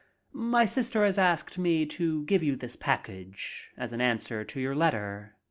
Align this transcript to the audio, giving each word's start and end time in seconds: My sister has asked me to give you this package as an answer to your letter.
My 0.33 0.65
sister 0.65 1.05
has 1.05 1.19
asked 1.19 1.59
me 1.59 1.85
to 1.85 2.23
give 2.23 2.41
you 2.41 2.55
this 2.55 2.75
package 2.75 3.69
as 3.77 3.93
an 3.93 4.01
answer 4.01 4.43
to 4.43 4.59
your 4.59 4.73
letter. 4.73 5.35